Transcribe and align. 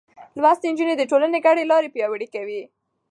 لوستې 0.41 0.67
نجونې 0.71 0.95
د 0.97 1.03
ټولنې 1.11 1.39
ګډې 1.45 1.63
لارې 1.71 1.93
پياوړې 1.95 2.27
کوي. 2.35 2.61